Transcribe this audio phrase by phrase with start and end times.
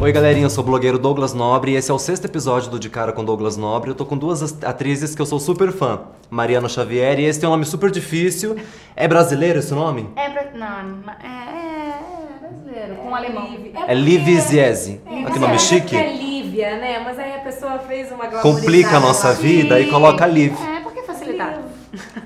[0.00, 2.78] Oi, galerinha, eu sou o blogueiro Douglas Nobre e esse é o sexto episódio do
[2.78, 3.90] De Cara com Douglas Nobre.
[3.90, 7.48] Eu tô com duas atrizes que eu sou super fã, Mariana Xavier e esse tem
[7.48, 8.56] um nome super difícil.
[8.94, 10.08] É brasileiro esse nome?
[10.14, 12.00] É, pra, não, é, é,
[12.36, 13.48] é brasileiro, com alemão.
[13.88, 15.00] É Livi Ziese.
[15.04, 15.96] Olha que nome chique.
[15.96, 17.00] É Lívia, né?
[17.04, 20.54] Mas aí a pessoa fez uma Complica a nossa vida e coloca Liv.
[20.62, 21.60] É, por que facilitar?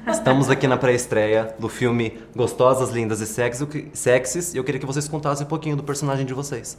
[0.07, 4.87] Estamos aqui na pré-estreia do filme Gostosas, Lindas e Sexy- Sexys e eu queria que
[4.87, 6.77] vocês contassem um pouquinho do personagem de vocês.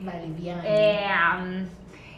[0.00, 0.66] Vai, Liviane.
[0.66, 1.08] É,
[1.40, 1.66] hum,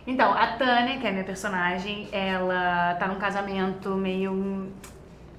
[0.07, 4.71] então, a Tânia, que é a minha personagem, ela tá num casamento meio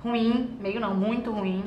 [0.04, 1.64] ruim, meio não, muito ruim.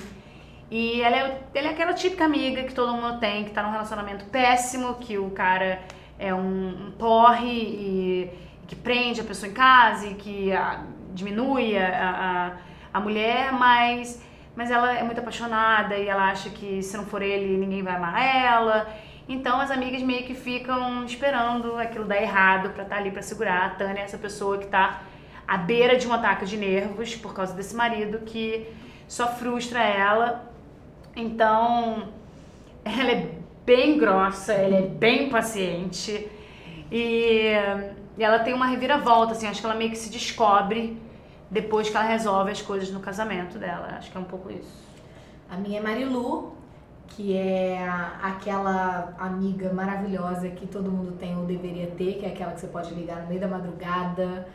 [0.70, 3.70] E ela é, ela é aquela típica amiga que todo mundo tem, que tá num
[3.70, 5.80] relacionamento péssimo, que o cara
[6.18, 8.30] é um, um porre e
[8.66, 10.82] que prende a pessoa em casa e que ah,
[11.12, 12.56] diminui a,
[12.92, 14.22] a, a mulher, mas,
[14.56, 17.94] mas ela é muito apaixonada e ela acha que se não for ele, ninguém vai
[17.94, 18.86] amar ela.
[19.28, 23.66] Então as amigas meio que ficam esperando aquilo dar errado pra estar ali pra segurar.
[23.66, 25.02] A Tânia é essa pessoa que tá
[25.46, 28.66] à beira de um ataque de nervos por causa desse marido que
[29.08, 30.52] só frustra ela.
[31.16, 32.08] Então,
[32.84, 33.30] ela é
[33.64, 36.28] bem grossa, ela é bem paciente
[36.92, 37.52] e
[38.18, 41.00] ela tem uma reviravolta, assim, acho que ela meio que se descobre
[41.50, 43.94] depois que ela resolve as coisas no casamento dela.
[43.96, 44.84] Acho que é um pouco isso.
[45.48, 46.56] A minha é Marilu,
[47.08, 47.86] que é
[48.22, 52.66] aquela amiga maravilhosa que todo mundo tem ou deveria ter, que é aquela que você
[52.66, 54.46] pode ligar no meio da madrugada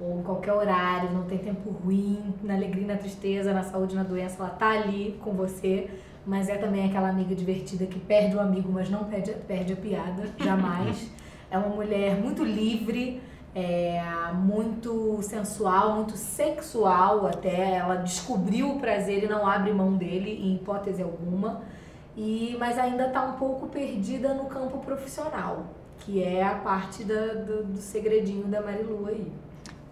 [0.00, 4.02] ou em qualquer horário, não tem tempo ruim, na alegria na tristeza, na saúde na
[4.02, 5.88] doença, ela tá ali com você.
[6.26, 9.76] Mas é também aquela amiga divertida que perde o amigo, mas não perde, perde a
[9.76, 11.08] piada, jamais.
[11.48, 13.22] é uma mulher muito livre,
[13.54, 14.02] é,
[14.34, 17.76] muito sensual, muito sexual até.
[17.76, 21.62] Ela descobriu o prazer e não abre mão dele em hipótese alguma.
[22.16, 25.66] E, mas ainda está um pouco perdida no campo profissional,
[25.98, 29.30] que é a parte da- do, do segredinho da Marilu aí.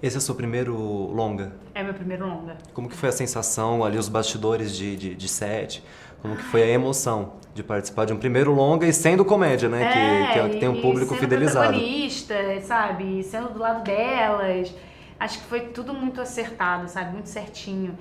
[0.02, 0.74] Esse é o seu primeiro
[1.12, 1.52] longa?
[1.74, 2.56] É meu primeiro longa.
[2.72, 5.82] Como que foi a sensação ali, os bastidores de, de, de set?
[6.20, 9.86] Como que foi a emoção de participar de um primeiro longa e sendo comédia, né?
[9.86, 11.68] que, que, é- que tem um e público sendo fidelizado.
[11.74, 13.22] protagonista, sabe?
[13.22, 14.74] Sendo do lado delas.
[15.20, 17.12] Acho que foi tudo muito acertado, sabe?
[17.12, 17.96] Muito certinho.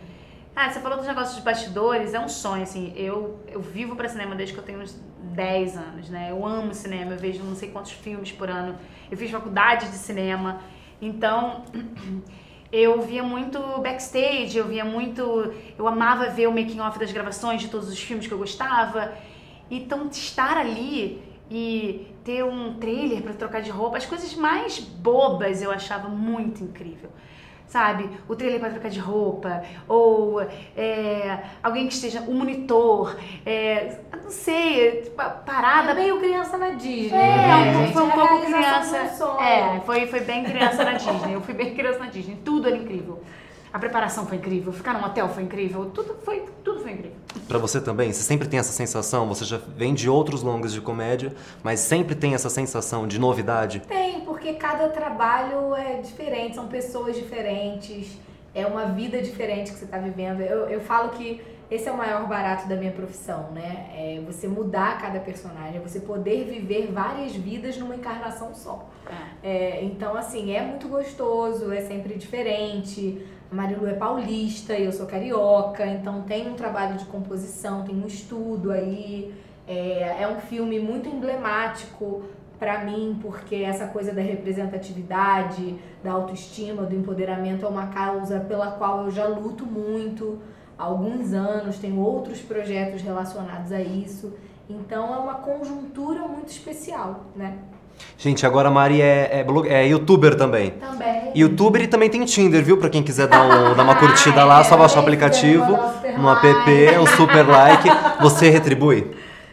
[0.55, 2.93] Ah, você falou dos negócios de bastidores, é um sonho, assim.
[2.95, 4.93] Eu, eu vivo pra cinema desde que eu tenho uns
[5.33, 6.29] 10 anos, né?
[6.29, 8.77] Eu amo cinema, eu vejo não sei quantos filmes por ano.
[9.09, 10.61] Eu fiz faculdade de cinema.
[11.01, 11.65] Então,
[12.71, 15.21] eu via muito backstage, eu via muito.
[15.75, 19.11] Eu amava ver o making off das gravações de todos os filmes que eu gostava.
[19.71, 21.19] Então, estar ali
[21.49, 26.63] e ter um trailer pra trocar de roupa, as coisas mais bobas eu achava muito
[26.63, 27.09] incrível.
[27.67, 28.07] Sabe?
[28.29, 30.39] O trailer pra trocar de roupa, ou
[30.77, 32.21] é, alguém que esteja.
[32.21, 37.17] um monitor, é, não sei, tipo, a parada É meio criança na Disney.
[37.17, 39.43] é, né, foi um É pouco realização criança.
[39.43, 41.33] É, foi, foi bem criança na Disney.
[41.33, 42.37] Eu fui bem criança na Disney.
[42.45, 43.23] Tudo era incrível.
[43.73, 47.17] A preparação foi incrível, ficar num hotel foi incrível, tudo foi, tudo foi incrível.
[47.47, 50.79] Pra você também, você sempre tem essa sensação, você já vem de outros longas de
[50.79, 53.81] comédia, mas sempre tem essa sensação de novidade.
[53.87, 58.19] Tem, porque cada trabalho é diferente, são pessoas diferentes,
[58.53, 60.41] é uma vida diferente que você está vivendo.
[60.41, 63.89] Eu, eu falo que esse é o maior barato da minha profissão, né?
[63.95, 68.89] É você mudar cada personagem, é você poder viver várias vidas numa encarnação só.
[69.41, 73.25] É, então, assim, é muito gostoso, é sempre diferente.
[73.49, 77.95] A Marilu é paulista e eu sou carioca, então tem um trabalho de composição, tem
[77.95, 79.33] um estudo aí.
[79.65, 82.23] É, é um filme muito emblemático
[82.63, 88.67] pra mim, porque essa coisa da representatividade, da autoestima, do empoderamento é uma causa pela
[88.71, 90.39] qual eu já luto muito
[90.79, 94.33] há alguns anos, tenho outros projetos relacionados a isso.
[94.69, 97.55] Então é uma conjuntura muito especial, né?
[98.17, 100.71] Gente, agora a Mari é, é, blog- é youtuber também.
[100.71, 101.31] Também.
[101.35, 102.77] Youtuber e também tem Tinder, viu?
[102.77, 105.65] Pra quem quiser dar, um- dar uma curtida lá, só baixar o aplicativo,
[106.17, 107.89] no app, um super like.
[108.21, 109.11] Você retribui?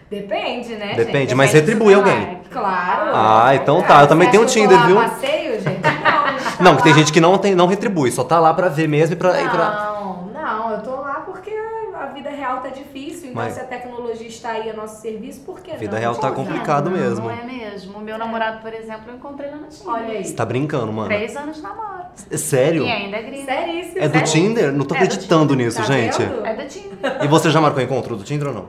[0.09, 0.95] Depende, né?
[0.95, 1.35] Depende, gente?
[1.35, 2.40] mas retribui alguém.
[2.51, 3.11] Claro.
[3.15, 4.97] Ah, então tá, eu também tenho eu Tinder, viu?
[4.97, 5.81] passeio, gente?
[5.81, 6.41] Não,
[6.73, 9.15] Não, que tem gente que não, tem, não retribui, só tá lá pra ver mesmo
[9.15, 9.41] e pra.
[9.41, 11.51] e pra- Não, não, eu tô lá porque
[11.99, 15.41] a vida real tá difícil, então Mas- se a tecnologia está aí a nosso serviço,
[15.41, 16.01] por que A vida não?
[16.01, 16.37] real tá usar.
[16.37, 17.29] complicado não, mesmo.
[17.29, 17.99] Não é mesmo.
[17.99, 19.89] O meu namorado, por exemplo, eu encontrei lá no Tinder.
[19.95, 20.25] Olha aí.
[20.25, 21.09] Você tá brincando, mano.
[21.09, 22.01] Três anos de namoro.
[22.31, 22.85] É sério?
[22.85, 23.45] E ainda é gringo.
[23.47, 23.99] Seríssimo.
[23.99, 24.27] É do sério.
[24.33, 24.73] Tinder?
[24.73, 26.19] Não tô É do acreditando nisso, tá gente.
[26.19, 26.45] vendo?
[26.47, 27.19] É do Tinder.
[27.25, 28.65] E você já marcou encontro do Tinder ou não?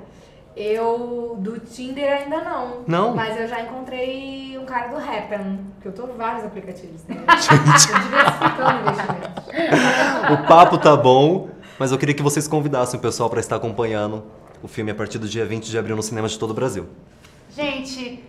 [0.55, 2.83] Eu, do Tinder ainda não.
[2.85, 3.15] Não?
[3.15, 7.15] Mas eu já encontrei um cara do Happen, que eu tô em vários aplicativos, né?
[7.25, 9.43] Tô diversificando investimentos.
[10.29, 11.49] O papo tá bom,
[11.79, 14.23] mas eu queria que vocês convidassem o pessoal pra estar acompanhando
[14.61, 16.87] o filme a partir do dia 20 de abril no cinema de todo o Brasil.
[17.55, 18.23] Gente,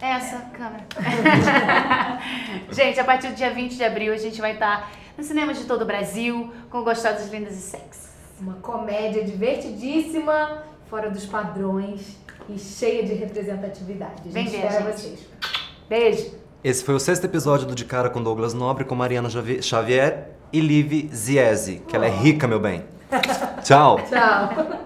[0.00, 0.84] Essa câmera.
[2.72, 5.64] gente, a partir do dia 20 de abril a gente vai estar no cinema de
[5.64, 8.08] todo o Brasil com Gostosas, Lindas e Sexy.
[8.40, 12.18] Uma comédia divertidíssima, fora dos padrões
[12.50, 14.24] e cheia de representatividade.
[14.26, 14.92] A gente espera gente.
[14.92, 15.20] vocês.
[15.88, 16.32] Beijo.
[16.62, 19.30] Esse foi o sexto episódio do De Cara com Douglas Nobre, com Mariana
[19.62, 22.84] Xavier e Liv Ziese, que ela é rica, meu bem.
[23.64, 24.00] Tchau!
[24.06, 24.81] Tchau.